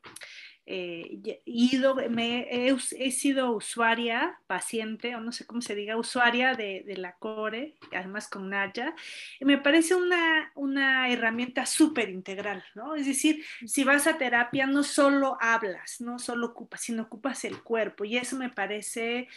[0.70, 7.14] ido, me, he, sido usuaria, paciente, o no sé cómo se diga, usuaria de, la
[7.16, 8.94] CORE, además con Naya,
[9.40, 12.96] y me parece una, una herramienta súper integral, ¿no?
[12.96, 17.62] Es decir, si vas a terapia no solo hablas, no solo ocupas, sino ocupas el
[17.62, 19.28] cuerpo, y eso me parece,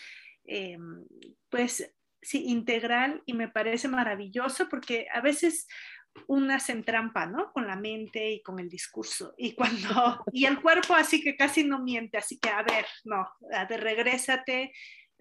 [0.46, 0.78] eh,
[1.50, 5.68] pues, sí, integral y me parece maravilloso porque a veces
[6.28, 7.52] una se entrampa, ¿no?
[7.52, 9.34] Con la mente y con el discurso.
[9.38, 13.28] Y cuando, y el cuerpo así que casi no miente, así que a ver, no,
[13.54, 14.74] a ver, regrésate,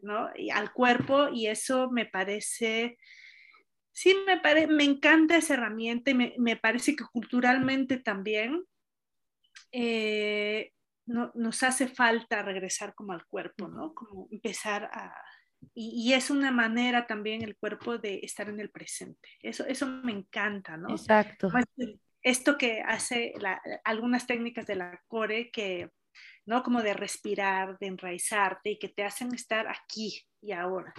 [0.02, 0.30] ¿no?
[0.52, 2.98] Al cuerpo y eso me parece,
[3.92, 8.64] sí, me, parece, me encanta esa herramienta y me, parece que culturalmente también
[9.72, 10.72] eh,
[11.06, 13.94] no, nos hace falta regresar como al cuerpo, ¿no?
[13.94, 15.14] Como empezar a
[15.74, 19.28] y, es una manera también el cuerpo de estar en el presente.
[19.42, 20.90] Eso, eso me encanta, ¿no?
[20.90, 21.50] Exacto.
[22.22, 23.32] Esto que hace
[23.84, 25.90] algunas técnicas de la core que,
[26.44, 26.62] ¿no?
[26.62, 30.92] Como de respirar, de enraizarte y que te hacen estar aquí y ahora.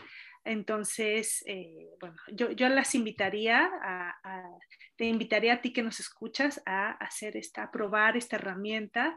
[0.43, 4.57] Entonces, eh, bueno, yo, yo, las invitaría a,
[4.95, 9.15] te invitaría a ti que nos escuchas a hacer esta, probar esta herramienta.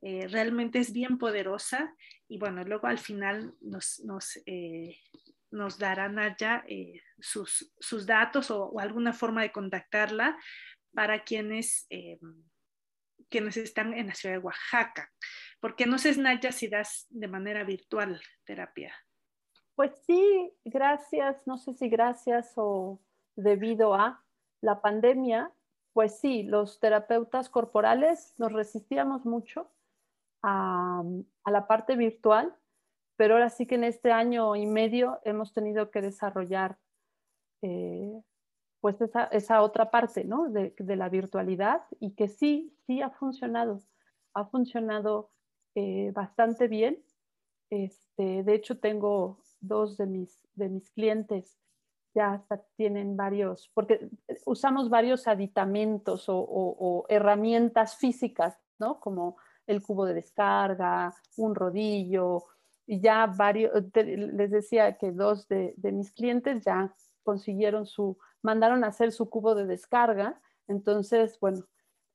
[0.00, 1.94] Eh, realmente es bien poderosa
[2.26, 4.96] y bueno, luego al final nos, nos, eh,
[5.50, 6.64] nos darán allá
[7.18, 10.38] sus, sus, datos o, alguna forma de contactarla
[10.94, 11.86] para quienes,
[13.28, 15.12] quienes están en la ciudad de Oaxaca.
[15.60, 18.94] Porque no sé, Naya, si das de manera virtual terapia.
[19.74, 23.00] Pues sí, gracias, no sé si gracias o
[23.36, 24.22] debido a
[24.60, 25.50] la pandemia,
[25.92, 29.70] pues sí, los terapeutas corporales nos resistíamos mucho
[30.42, 31.02] a,
[31.46, 32.54] la parte virtual,
[33.16, 36.78] pero ahora sí que en este año y medio hemos tenido que desarrollar
[37.62, 38.22] eh,
[38.80, 40.48] pues esa, otra parte ¿no?
[40.48, 43.80] de, la virtualidad y que sí, sí ha funcionado,
[44.34, 45.30] ha funcionado
[45.74, 47.02] eh, bastante bien.
[47.70, 51.58] Este, de hecho, tengo dos de mis, de mis clientes
[52.14, 54.10] ya hasta tienen varios, porque
[54.44, 59.00] usamos varios aditamentos o, herramientas físicas, ¿no?
[59.00, 62.44] Como el cubo de descarga, un rodillo,
[62.86, 68.84] y ya varios, les decía que dos de, de mis clientes ya consiguieron su, mandaron
[68.84, 70.40] a hacer su cubo de descarga.
[70.68, 71.64] Entonces, bueno,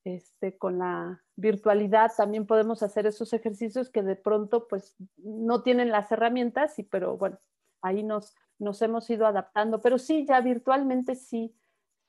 [0.04, 5.90] este, con la virtualidad también podemos hacer esos ejercicios que de pronto pues no tienen
[5.90, 7.38] las herramientas, y, pero bueno,
[7.82, 9.80] ahí nos, nos hemos ido adaptando.
[9.80, 11.54] Pero sí, ya virtualmente sí,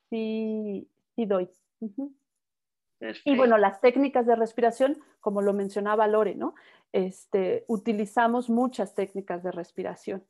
[0.08, 1.50] sí, sí doy.
[3.24, 6.54] Y bueno, las técnicas de respiración, como lo mencionaba Lore, ¿no?
[6.92, 10.24] Este, utilizamos muchas técnicas de respiración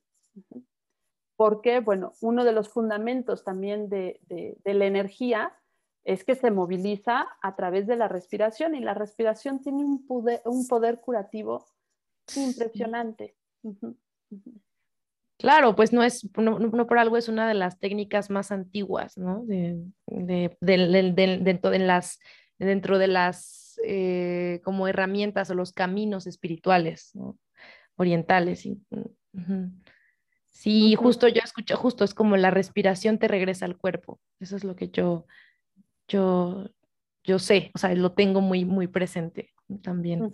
[1.41, 4.21] porque, bueno, uno de los fundamentos también de,
[4.63, 5.55] la energía
[6.05, 11.01] es que se moviliza a través de la respiración y la respiración tiene un poder,
[11.01, 11.67] curativo
[12.37, 13.37] impresionante.
[15.39, 19.43] Claro, pues no es, no, por algo es una de las técnicas más antiguas, ¿no?
[19.45, 19.83] De,
[20.61, 22.19] dentro, de las,
[22.59, 27.13] dentro de las eh, como herramientas o los caminos espirituales,
[27.97, 28.69] orientales.
[30.51, 34.21] Sí, justo yo escucho, justo es como la respiración te regresa al cuerpo.
[34.41, 35.27] Eso es lo que yo,
[36.11, 36.69] yo,
[37.25, 39.51] yo sé, o sea, lo tengo muy, muy presente
[39.83, 40.31] también.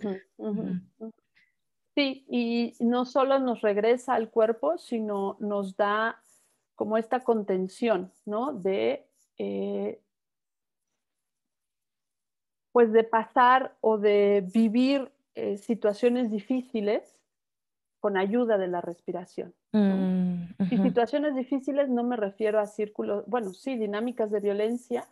[1.95, 6.21] Sí, y no solo nos regresa al cuerpo, sino nos da
[6.75, 8.53] como esta contención, ¿no?
[8.53, 10.01] De, eh,
[12.71, 17.17] pues de pasar o de vivir eh, situaciones difíciles
[17.99, 19.55] con ayuda de la respiración.
[19.71, 25.07] Mm, y situaciones difíciles no me refiero a círculos, bueno, sí, dinámicas de violencia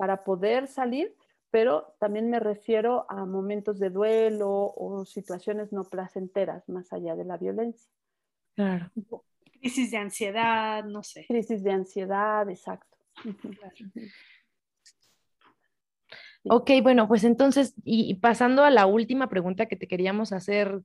[0.00, 1.14] para poder salir,
[1.50, 7.26] pero también me refiero a momentos de duelo o situaciones no placenteras más allá de
[7.26, 7.90] la violencia.
[8.54, 8.90] Claro.
[9.60, 11.26] Crisis de ansiedad, no sé.
[11.28, 12.96] Crisis de ansiedad, exacto.
[16.44, 20.80] Ok, bueno, pues entonces, y, pasando a la última pregunta que te queríamos hacer,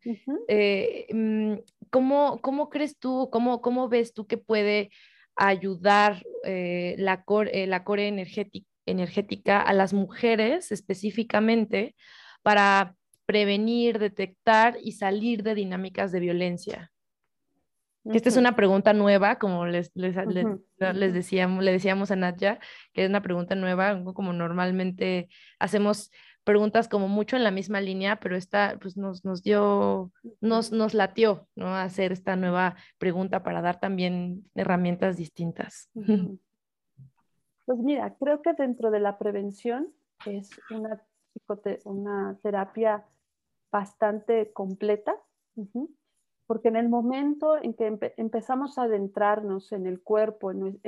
[0.49, 1.53] eh, mm,
[1.89, 4.89] ¿cómo, crees tú, cómo, cómo ves tú que puede
[5.37, 11.95] ayudar eh, la, core, eh, la core energética, energética a las mujeres específicamente
[12.41, 12.95] para
[13.25, 16.91] prevenir, detectar y salir de dinámicas de violencia?
[18.13, 20.15] Esta es una pregunta nueva, como les, les,
[20.77, 22.59] les, decíamos, le decíamos a Nadja,
[22.93, 26.11] que es una pregunta nueva, como normalmente hacemos
[26.43, 30.93] preguntas como mucho en la misma línea, pero esta pues nos, nos dio, nos, nos
[30.93, 31.75] latió, ¿no?
[31.75, 35.89] Hacer esta nueva pregunta para dar también herramientas distintas.
[37.65, 39.93] Pues mira, creo que dentro de la prevención
[40.25, 41.01] es una,
[41.85, 43.05] una terapia
[43.71, 45.15] bastante completa
[46.47, 50.79] porque en el momento en que empezamos a adentrarnos en el cuerpo, en,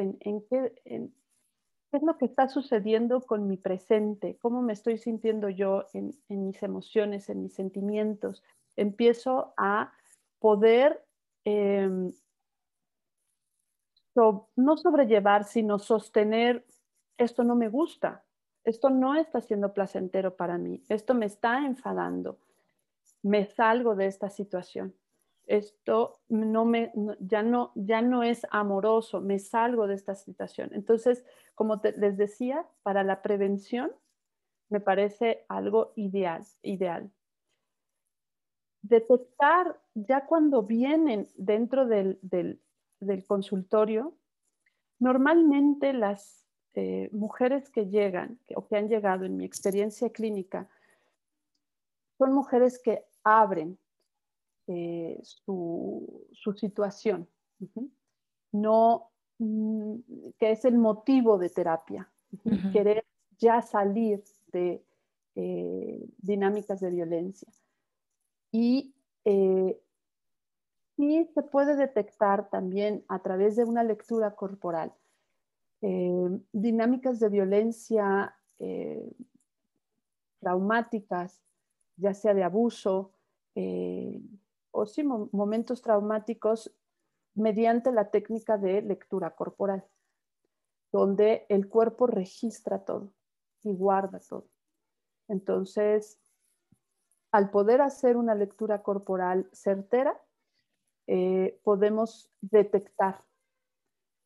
[0.49, 6.13] qué, es lo que está sucediendo con mi presente, cómo me estoy sintiendo yo en,
[6.29, 8.43] mis emociones, en mis sentimientos,
[8.75, 9.93] empiezo a
[10.39, 11.03] poder
[14.55, 16.65] no sobrellevar, sino sostener,
[17.17, 18.23] esto no me gusta,
[18.63, 22.39] esto no está siendo placentero para mí, esto me está enfadando,
[23.21, 24.93] me salgo de esta situación
[25.47, 30.69] esto no me, ya, no, ya no es amoroso, me salgo de esta situación.
[30.73, 31.25] Entonces,
[31.55, 33.91] como les decía, para la prevención
[34.69, 37.09] me parece algo ideal, ideal.
[38.81, 42.19] Detectar ya cuando vienen dentro del,
[43.27, 44.15] consultorio,
[44.99, 50.69] normalmente las eh, mujeres que llegan o que han llegado en mi experiencia clínica
[52.17, 53.77] son mujeres que abren
[54.67, 57.27] eh, su, situación,
[58.51, 59.95] no mm,
[60.39, 62.11] que es el motivo de terapia,
[62.73, 63.05] querer
[63.37, 64.83] ya salir de
[65.35, 67.47] eh, dinámicas de violencia.
[68.51, 69.79] Y eh,
[70.97, 74.93] sí se puede detectar también a través de una lectura corporal
[75.79, 78.35] dinámicas de violencia
[80.39, 81.41] traumáticas,
[81.97, 83.13] ya sea de abuso,
[84.71, 86.73] o sí, momentos traumáticos
[87.35, 89.85] mediante la técnica de lectura corporal,
[90.91, 93.13] donde el cuerpo registra todo.
[93.63, 94.47] y guarda todo.
[95.27, 96.19] Entonces,
[97.31, 100.21] al poder hacer una lectura corporal certera,
[101.07, 103.23] eh, podemos detectar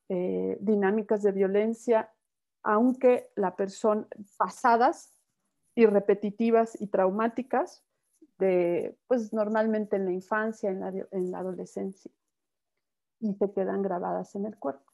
[0.10, 2.13] eh, dinámicas de violencia,
[2.63, 5.13] aunque la persona pasadas
[5.76, 7.84] y repetitivas y traumáticas,
[8.38, 12.12] de, pues normalmente en la infancia, en la, en la adolescencia,
[13.20, 14.91] y se quedan grabadas en el cuerpo.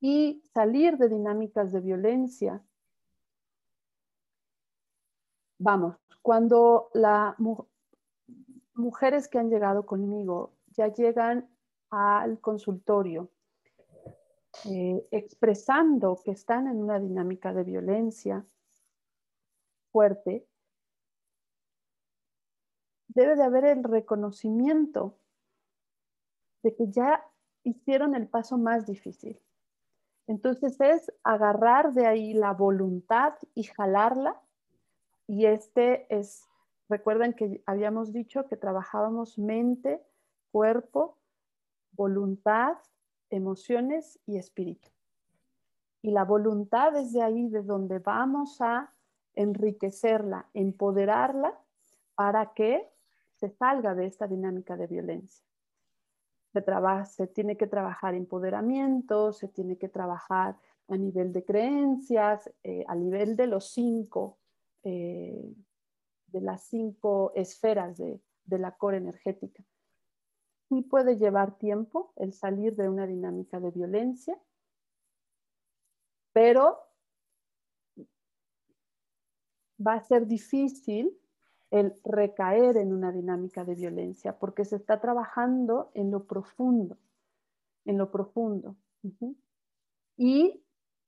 [0.00, 2.62] Y salir de dinámicas de violencia
[5.62, 7.36] vamos, cuando las
[8.74, 11.48] mujeres que han llegado conmigo ya llegan
[11.90, 13.30] al consultorio
[14.66, 18.46] eh, expresando que están en una dinámica de violencia
[19.90, 20.46] fuerte,
[23.08, 25.18] debe de haber el reconocimiento
[26.62, 27.24] de que ya
[27.64, 29.40] hicieron el paso más difícil.
[30.26, 34.40] Entonces es agarrar de ahí la voluntad y jalarla
[35.26, 36.48] y este es,
[36.92, 40.02] recuerden que habíamos dicho que trabajábamos mente,
[40.50, 41.16] cuerpo,
[41.92, 42.76] voluntad,
[43.30, 44.90] emociones y espíritu.
[46.02, 48.92] Y la voluntad es de ahí de donde vamos a
[49.34, 51.58] enriquecerla, empoderarla
[52.14, 52.90] para que
[53.36, 55.46] se salga de esta dinámica de violencia.
[56.52, 56.62] Se,
[57.06, 62.94] se tiene que trabajar empoderamiento, se tiene que trabajar a nivel de creencias, eh, a
[62.94, 64.36] nivel de los cinco
[64.82, 65.54] eh,
[66.32, 69.64] de las cinco esferas de, la core energética.
[70.68, 74.38] Sí puede llevar tiempo el salir de una dinámica de violencia,
[76.32, 76.78] pero
[79.84, 81.18] va a ser difícil
[81.70, 86.98] el recaer en una dinámica de violencia porque se está trabajando en lo profundo,
[87.84, 88.76] en lo profundo.
[90.16, 90.62] Y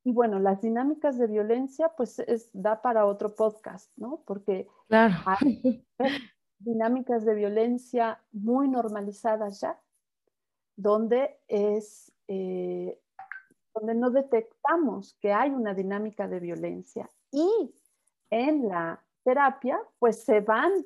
[0.04, 4.22] y bueno, las dinámicas de violencia, pues es, da para otro podcast, ¿no?
[4.26, 5.82] Porque hay
[6.58, 9.80] dinámicas de violencia muy normalizadas ya,
[10.76, 13.00] donde es, eh,
[13.74, 17.10] donde no detectamos que hay una dinámica de violencia.
[17.32, 17.74] Y
[18.28, 20.84] en la terapia, pues se van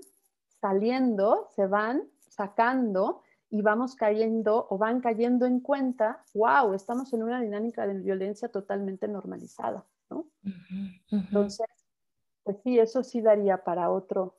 [0.60, 7.22] saliendo, se van sacando y vamos cayendo o van cayendo en cuenta, wow, estamos en
[7.22, 10.26] una dinámica de violencia totalmente normalizada, ¿no?
[11.10, 11.66] Entonces,
[12.42, 14.38] pues sí, eso sí daría para otro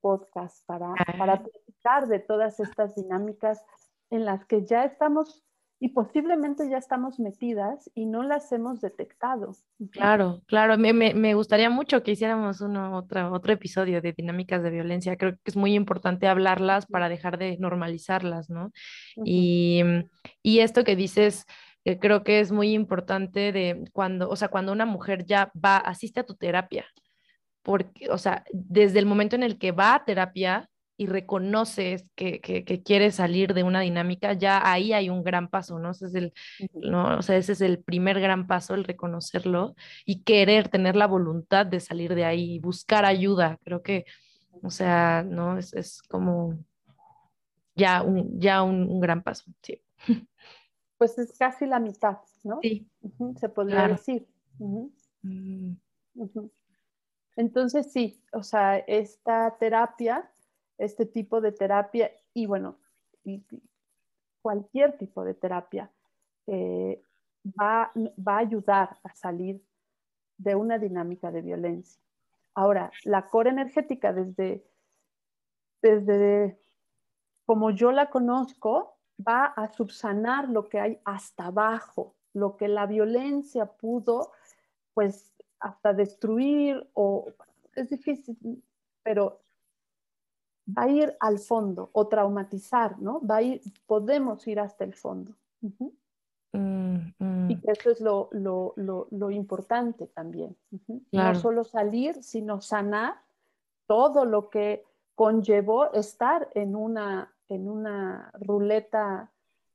[0.00, 3.64] podcast, para, para platicar de todas estas dinámicas
[4.10, 5.44] en las que ya estamos
[5.82, 9.56] y posiblemente ya estamos metidas y no las hemos detectado.
[9.92, 14.70] Claro, claro, me, me, gustaría mucho que hiciéramos uno, otro, otro episodio de dinámicas de
[14.70, 15.16] violencia.
[15.16, 18.72] Creo que es muy importante hablarlas para dejar de normalizarlas, ¿no?
[19.24, 19.82] y,
[20.42, 21.46] y, esto que dices,
[21.86, 25.78] eh, creo que es muy importante de cuando, o sea, cuando una mujer ya va,
[25.78, 26.84] asiste a tu terapia,
[27.62, 30.69] porque, o sea, desde el momento en el que va a terapia,
[31.00, 35.78] y reconoces que, que, quieres salir de una dinámica, ya ahí hay un gran paso,
[35.78, 35.92] ¿no?
[35.92, 36.34] Ese es el,
[36.74, 37.16] ¿no?
[37.16, 41.64] O sea, ese es el primer gran paso, el reconocerlo y querer tener la voluntad
[41.64, 43.58] de salir de ahí, buscar ayuda.
[43.64, 44.04] Creo que,
[44.62, 45.56] o sea, ¿no?
[45.56, 46.58] Es, es como
[47.74, 49.80] ya un, ya un, gran paso, sí.
[50.98, 52.58] Pues es casi la mitad, ¿no?
[52.60, 52.86] Sí.
[53.36, 54.28] Se podría decir.
[54.58, 55.76] Mm.
[57.36, 60.30] Entonces, sí, o sea, esta terapia
[60.80, 62.78] este tipo de terapia y bueno,
[64.40, 65.90] cualquier tipo de terapia
[66.46, 67.04] eh,
[67.44, 69.62] va, va, a ayudar a salir
[70.38, 72.02] de una dinámica de violencia.
[72.54, 74.64] Ahora, la core energética desde,
[75.82, 76.58] desde
[77.44, 82.86] como yo la conozco, va a subsanar lo que hay hasta abajo, lo que la
[82.86, 84.32] violencia pudo,
[84.94, 87.26] pues, hasta destruir o
[87.74, 88.64] es difícil,
[89.02, 89.42] pero
[90.76, 93.20] va a ir al fondo o traumatizar, ¿no?
[93.26, 95.34] Va a ir, podemos ir hasta el fondo.
[96.52, 97.50] Mm, mm.
[97.50, 100.56] Y eso es lo, lo, lo, importante también.
[101.12, 103.14] No solo salir, sino sanar
[103.86, 109.30] todo lo que conllevó estar en una, en una ruleta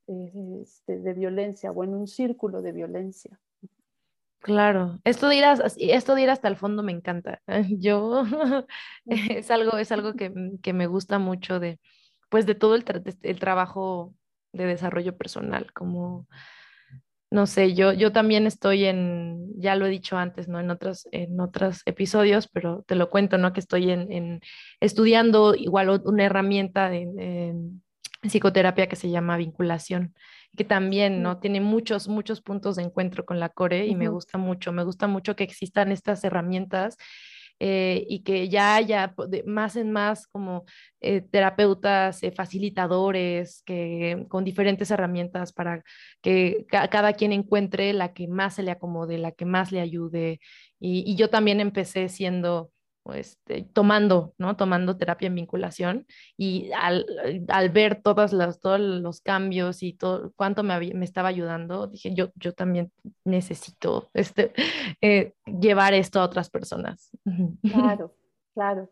[0.06, 3.38] este, de violencia o en un círculo de violencia.
[4.46, 5.44] Claro, esto de, ir
[5.76, 7.42] esto de ir hasta el fondo me encanta.
[7.80, 8.22] Yo
[9.06, 11.80] es algo, es algo mm, que, me gusta mucho de,
[12.28, 12.84] pues de todo el,
[13.22, 14.14] el, trabajo
[14.52, 16.28] de desarrollo personal, como,
[17.28, 20.60] no sé, yo, yo también estoy en, ya lo he dicho antes, ¿no?
[20.60, 23.52] En otros, en otros episodios, pero te lo cuento, ¿no?
[23.52, 24.40] Que estoy en,
[24.78, 27.82] estudiando igual una herramienta en,
[28.22, 30.14] psicoterapia que se llama vinculación,
[30.56, 31.38] que también, ¿no?
[31.38, 35.06] Tiene muchos, muchos puntos de encuentro con la core y me gusta mucho, me gusta
[35.06, 36.96] mucho que existan estas herramientas
[37.58, 39.14] eh, y que ya haya
[39.46, 40.66] más en más como
[41.00, 45.82] eh, terapeutas, eh, facilitadores, que con diferentes herramientas para
[46.20, 50.40] que cada quien encuentre la que más se le acomode, la que más le ayude.
[50.78, 52.70] y yo también empecé siendo
[53.14, 54.56] este, tomando, ¿no?
[54.56, 57.06] Tomando terapia en vinculación y al,
[57.72, 62.30] ver todas las, todos los cambios y todo cuánto me, me estaba ayudando, dije, yo,
[62.36, 62.90] yo también
[63.24, 64.52] necesito este,
[65.00, 67.10] eh, llevar esto a otras personas.
[67.62, 68.14] Claro,
[68.54, 68.90] claro.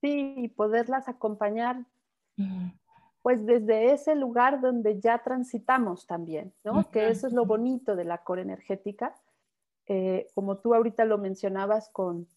[0.00, 1.86] Sí, y poderlas acompañar,
[3.22, 6.90] pues desde ese lugar donde ya transitamos también, ¿no?
[6.90, 9.14] Que eso es lo bonito de la core energética.
[9.86, 12.28] Eh, como tú ahorita lo mencionabas con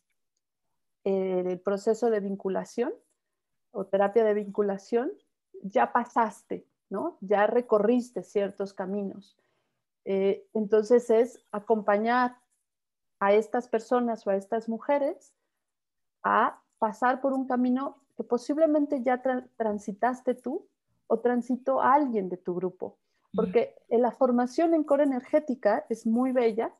[1.07, 2.93] el proceso de vinculación
[3.71, 5.11] o terapia de vinculación,
[5.63, 7.17] ya pasaste, ¿no?
[7.21, 9.37] Ya recorriste ciertos caminos.
[10.05, 12.37] Eh, entonces es acompañar
[13.19, 15.33] a estas personas o a estas mujeres
[16.23, 19.21] a pasar por un camino que posiblemente ya
[19.57, 20.67] transitaste tú
[21.07, 22.97] o transitó alguien de tu grupo.
[23.33, 26.73] Porque la formación en core energética es muy bella,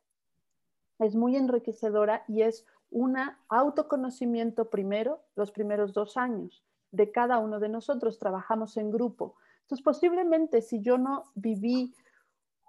[0.99, 3.17] es muy enriquecedora y es un
[3.49, 9.35] autoconocimiento primero, los primeros dos años de cada uno de nosotros, trabajamos en grupo.
[9.61, 11.93] Entonces, posiblemente si yo no viví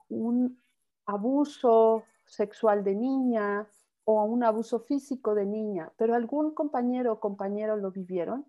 [0.08, 0.60] un
[1.06, 3.68] abuso sexual de niña
[4.04, 8.46] o un abuso físico de niña, pero algún compañero o compañero lo vivieron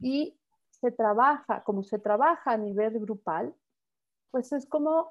[0.00, 0.38] y
[0.70, 3.54] se trabaja, como se trabaja a nivel grupal,
[4.30, 5.10] pues es como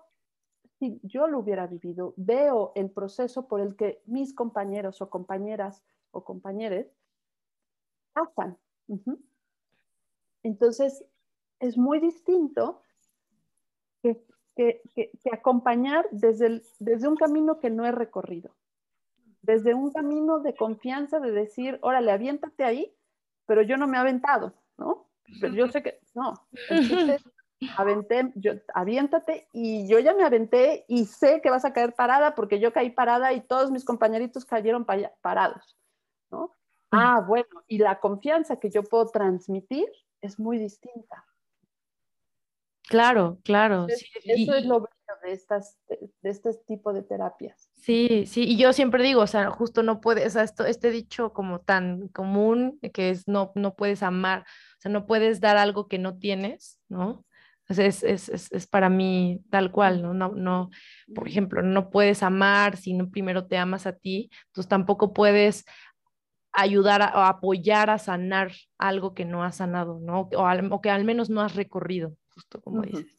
[0.80, 5.84] si yo lo hubiera vivido, veo el proceso por el que mis compañeros o compañeras
[6.12, 6.86] o compañeros
[8.14, 8.58] pasan.
[10.44, 11.06] Entonces,
[11.60, 12.82] es muy distinto
[14.02, 14.82] que,
[15.32, 18.54] acompañar desde, desde un camino que no he recorrido,
[19.42, 22.94] desde un camino de confianza, de decir, órale, aviéntate ahí,
[23.46, 25.08] pero yo no me he aventado, ¿no?
[25.40, 26.34] Pero yo sé que, no.
[27.78, 32.34] Aventé, yo, aviéntate y yo ya me aventé y sé que vas a caer parada
[32.34, 34.86] porque yo caí parada y todos mis compañeritos cayeron
[35.22, 35.79] parados.
[36.92, 39.88] Ah, bueno, y la confianza que yo puedo transmitir
[40.22, 41.26] es muy distinta.
[42.88, 43.86] Claro, claro.
[43.88, 47.70] Eso es lo bueno de, estas, de, este tipo de terapias.
[47.76, 50.90] Sí, sí, y yo siempre digo, o sea, justo no puedes, o sea, esto, este
[50.90, 55.58] dicho como tan común que es no, no puedes amar, o sea, no puedes dar
[55.58, 57.26] algo que no tienes, ¿no?
[57.70, 60.14] es, es, es, es, para mí tal cual, ¿no?
[60.14, 60.30] ¿no?
[60.30, 60.70] No,
[61.14, 65.66] por ejemplo, no puedes amar si no primero te amas a ti, entonces tampoco puedes
[66.52, 70.30] ayudar o apoyar a sanar algo que no has sanado, ¿no?
[70.36, 73.18] O, que al menos no has recorrido, justo como dices.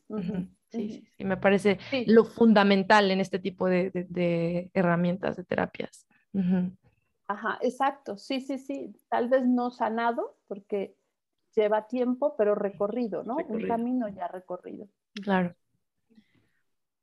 [0.71, 6.07] sí, sí, me parece lo fundamental en este tipo de, de, herramientas, de terapias.
[7.27, 10.97] Ajá, exacto, sí, sí, sí, tal vez no sanado, porque
[11.55, 13.37] lleva tiempo, pero recorrido, ¿no?
[13.37, 14.89] Un camino ya recorrido.
[15.23, 15.55] Claro.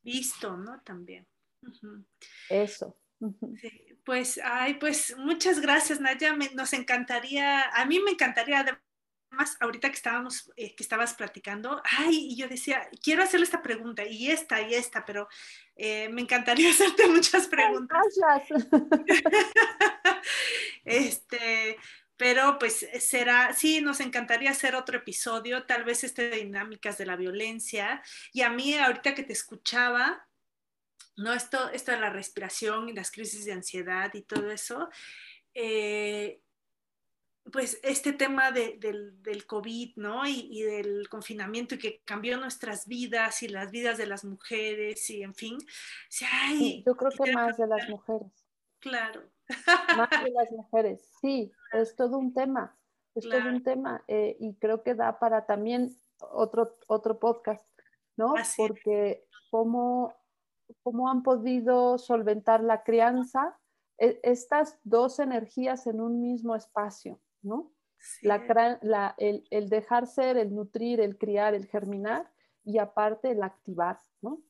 [0.03, 0.81] Visto, ¿no?
[0.81, 1.27] También.
[2.49, 2.95] Eso.
[3.55, 6.33] Sí, pues, ay, pues muchas gracias, Naya.
[6.53, 12.29] nos encantaría, a mí me encantaría, además, ahorita que estábamos, eh, que estabas platicando, ay,
[12.29, 15.27] y yo decía, quiero hacerle esta pregunta, y esta, y esta, pero
[15.75, 17.99] eh, me encantaría hacerte muchas preguntas.
[20.85, 21.77] este,
[22.15, 27.07] pero pues será, sí, nos encantaría hacer otro episodio, tal vez este de dinámicas de
[27.07, 28.01] la violencia.
[28.31, 30.26] Y a mí, ahorita que te escuchaba,
[31.17, 31.33] ¿no?
[31.33, 34.89] Esto, esto de la respiración y las crisis de ansiedad y todo eso,
[35.53, 36.41] eh,
[37.51, 40.27] pues este tema del, del, COVID, ¿no?
[40.27, 45.23] Y, del confinamiento y que cambió nuestras vidas y las vidas de las mujeres y
[45.23, 45.57] en fin.
[46.09, 48.31] sí, yo creo que más de las mujeres.
[48.79, 49.23] Claro.
[49.95, 52.77] Más de las mujeres, sí, es todo un tema,
[53.15, 57.65] es todo un tema eh, y creo que da para también otro, otro podcast,
[58.17, 58.33] ¿no?
[58.57, 60.13] Porque cómo
[60.83, 63.57] cómo han podido solventar la crianza
[63.97, 67.71] e, estas dos energías en un mismo espacio, ¿no?
[68.21, 72.31] La, el, dejar ser, el nutrir, el criar, el germinar
[72.63, 74.41] y aparte el activar, ¿no?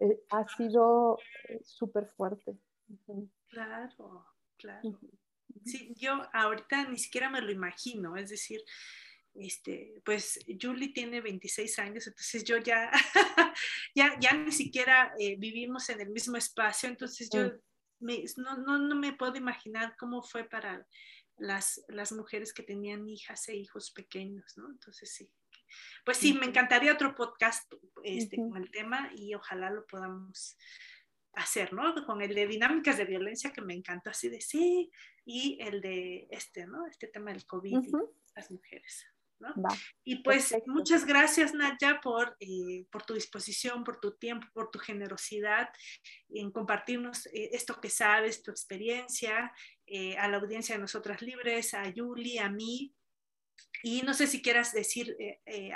[0.00, 1.18] Eh, ha sido
[1.48, 2.58] eh, súper fuerte.
[3.48, 4.98] Claro, claro.
[5.64, 8.60] Sí, yo ahorita ni siquiera me lo imagino, es decir,
[9.34, 12.90] este, pues Julie tiene 26 años, entonces yo ya,
[13.94, 17.46] ya, ya ni siquiera eh, vivimos en el mismo espacio, entonces yo
[18.00, 18.24] mm.
[18.36, 20.86] no, no, no, me puedo imaginar cómo fue para
[21.36, 24.70] las, las mujeres que tenían hijas e hijos pequeños, ¿no?
[24.70, 25.28] Entonces sí,
[26.04, 27.72] pues sí, me encantaría otro podcast
[28.04, 30.56] este, con el tema y ojalá lo podamos
[31.32, 31.94] hacer, ¿no?
[32.06, 34.92] Con el de dinámicas de violencia que me encantó así de sí,
[35.24, 36.86] y el de este, ¿no?
[36.86, 37.92] Este tema del COVID y
[38.36, 39.06] las mujeres.
[39.38, 39.52] ¿No?
[40.04, 44.78] y pues muchas gracias Nadia por, eh, por tu disposición, por tu tiempo, por tu
[44.78, 45.68] generosidad
[46.30, 49.52] en compartirnos eh, esto que sabes, tu experiencia,
[49.86, 52.94] eh, a la audiencia de Nosotras Libres, a Yuli, a mí.
[53.82, 55.14] Y no sé si quieras decir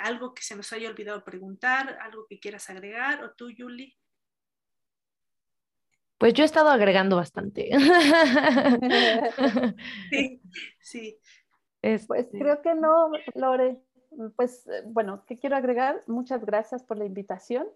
[0.01, 3.95] algo que se nos haya olvidado preguntar, algo que quieras agregar, o tú, Yuli.
[6.19, 7.69] Pues yo he estado agregando bastante.
[10.11, 10.41] sí,
[10.81, 11.17] sí.
[11.81, 13.81] Pues este creo que no, Lore.
[14.35, 16.01] Pues eh, bueno, ¿qué quiero agregar?
[16.07, 17.67] Muchas gracias por la invitación.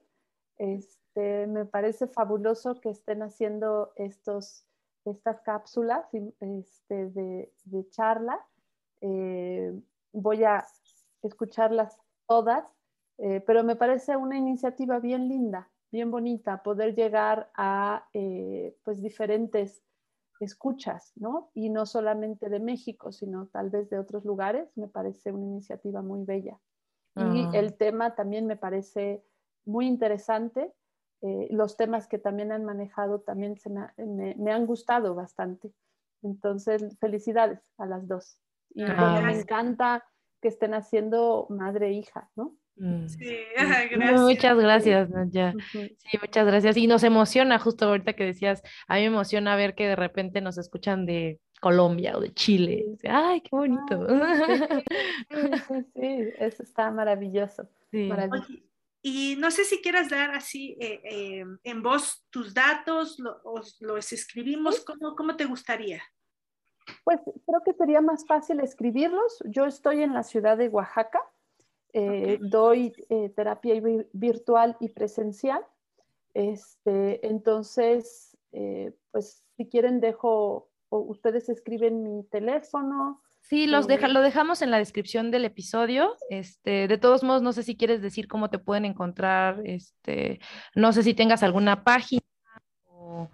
[0.58, 4.66] Este, me parece fabuloso que estén haciendo estos,
[5.06, 6.06] estas cápsulas
[6.40, 8.40] este, de, charla.
[9.02, 9.74] Eh,
[10.12, 10.66] voy a
[11.22, 11.98] escucharlas
[12.28, 12.66] todas,
[13.20, 19.00] eh, pero me parece una iniciativa bien linda bien bonita poder llegar a eh, pues
[19.00, 19.84] diferentes
[20.40, 21.50] escuchas, ¿no?
[21.54, 26.02] Y no solamente de México, sino tal vez de otros lugares, me parece una iniciativa
[26.02, 26.60] muy bella.
[27.16, 27.52] Y ah.
[27.54, 29.24] el tema también me parece
[29.66, 30.74] muy interesante.
[31.22, 33.88] Eh, los temas que también han manejado también se me,
[34.36, 35.72] me, han gustado bastante.
[36.24, 38.40] Entonces, felicidades a las dos.
[38.74, 39.22] Y ah.
[39.24, 40.04] me encanta
[40.42, 42.56] que estén haciendo madre e hija, ¿no?
[42.76, 43.08] Mm.
[43.08, 43.38] Sí,
[44.18, 45.54] Muchas gracias, Nadia.
[45.72, 46.78] Sí, muchas gracias.
[46.78, 50.42] Y nos emociona, justo ahorita que decías, a mí me emociona ver que de repente
[50.42, 52.86] nos escuchan de Colombia o de Chile.
[53.10, 54.08] Ay, qué bonito.
[55.30, 57.70] Sí, sí, eso está maravilloso.
[59.02, 63.18] y no sé si quieras dar así eh, eh, en voz tus datos,
[63.80, 66.02] los escribimos, ¿cómo, ¿cómo te gustaría?
[67.04, 69.42] Pues creo que sería más fácil escribirlos.
[69.46, 71.22] Yo estoy en la ciudad de Oaxaca.
[71.94, 73.80] Eh, doy eh, terapia
[74.14, 75.64] virtual y presencial.
[76.34, 83.22] Este, entonces, eh, pues si quieren dejo, o ustedes escriben mi teléfono.
[83.42, 86.16] Sí, los deja, lo dejamos en la descripción del episodio.
[86.30, 89.62] Este, de todos modos, no sé si quieres decir cómo te pueden encontrar.
[89.64, 90.40] Este,
[90.74, 92.22] no sé si tengas alguna página
[92.88, 93.30] o,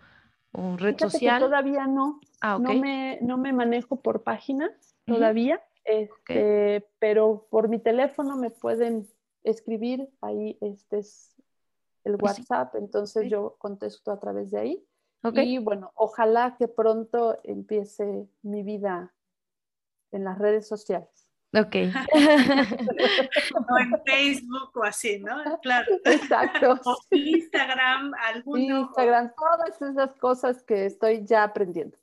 [0.77, 1.39] red social.
[1.39, 2.19] todavía no.
[2.41, 4.69] Ah, no, me, no me manejo por página
[5.05, 5.61] todavía.
[5.89, 9.07] Este, Pero por mi teléfono me pueden
[9.43, 11.35] escribir, ahí este es
[12.03, 14.85] el pues WhatsApp, entonces yo contesto a través de ahí.
[15.33, 19.13] Y bueno, ojalá que pronto empiece mi vida
[20.11, 21.09] en las redes sociales.
[21.53, 21.75] Ok.
[23.69, 25.59] o en Facebook o así, ¿no?
[25.61, 25.87] Claro.
[26.05, 26.79] Exacto.
[26.85, 28.81] O Instagram, alguno.
[28.81, 31.97] Instagram, todas esas cosas que estoy ya aprendiendo.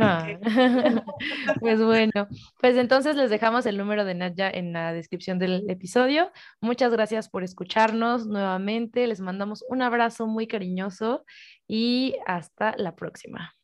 [0.00, 0.26] Ah,
[1.60, 2.28] pues bueno,
[2.60, 6.30] pues entonces les dejamos el número de Nadia en la descripción del episodio.
[6.60, 9.06] Muchas gracias por escucharnos nuevamente.
[9.06, 11.24] Les mandamos un abrazo muy cariñoso
[11.66, 13.54] y hasta la próxima.